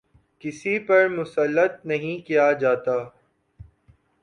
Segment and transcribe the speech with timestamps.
[0.41, 2.97] کسی پر مسلط نہیں کیا جاتا۔